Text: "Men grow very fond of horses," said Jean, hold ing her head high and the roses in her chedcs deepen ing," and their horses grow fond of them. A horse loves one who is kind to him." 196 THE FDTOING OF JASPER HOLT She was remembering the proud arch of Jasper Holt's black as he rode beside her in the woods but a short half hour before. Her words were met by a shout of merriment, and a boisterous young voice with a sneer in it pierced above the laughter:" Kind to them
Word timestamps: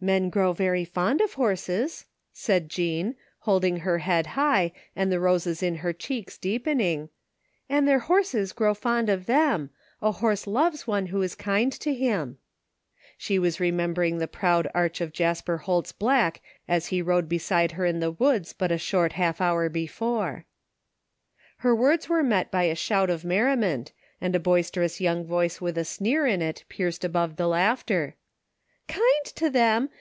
"Men 0.10 0.30
grow 0.30 0.54
very 0.54 0.86
fond 0.86 1.20
of 1.20 1.34
horses," 1.34 2.06
said 2.32 2.70
Jean, 2.70 3.16
hold 3.40 3.66
ing 3.66 3.80
her 3.80 3.98
head 3.98 4.28
high 4.28 4.72
and 4.96 5.12
the 5.12 5.20
roses 5.20 5.62
in 5.62 5.74
her 5.84 5.92
chedcs 5.92 6.40
deepen 6.40 6.80
ing," 6.80 7.10
and 7.68 7.86
their 7.86 7.98
horses 7.98 8.54
grow 8.54 8.72
fond 8.72 9.10
of 9.10 9.26
them. 9.26 9.68
A 10.00 10.10
horse 10.12 10.46
loves 10.46 10.86
one 10.86 11.08
who 11.08 11.20
is 11.20 11.34
kind 11.34 11.70
to 11.80 11.92
him." 11.92 12.38
196 12.38 12.38
THE 12.38 12.46
FDTOING 12.46 12.80
OF 12.80 12.92
JASPER 12.96 13.06
HOLT 13.12 13.18
She 13.18 13.38
was 13.38 13.60
remembering 13.60 14.16
the 14.18 14.26
proud 14.26 14.68
arch 14.74 15.00
of 15.02 15.12
Jasper 15.12 15.58
Holt's 15.58 15.92
black 15.92 16.40
as 16.66 16.86
he 16.86 17.02
rode 17.02 17.28
beside 17.28 17.72
her 17.72 17.84
in 17.84 18.00
the 18.00 18.10
woods 18.12 18.54
but 18.54 18.72
a 18.72 18.78
short 18.78 19.12
half 19.12 19.38
hour 19.42 19.68
before. 19.68 20.46
Her 21.58 21.76
words 21.76 22.08
were 22.08 22.22
met 22.22 22.50
by 22.50 22.62
a 22.62 22.74
shout 22.74 23.10
of 23.10 23.26
merriment, 23.26 23.92
and 24.18 24.34
a 24.34 24.40
boisterous 24.40 24.98
young 24.98 25.26
voice 25.26 25.60
with 25.60 25.76
a 25.76 25.84
sneer 25.84 26.24
in 26.26 26.40
it 26.40 26.64
pierced 26.70 27.04
above 27.04 27.36
the 27.36 27.46
laughter:" 27.46 28.14
Kind 28.88 29.26
to 29.34 29.48
them 29.50 29.88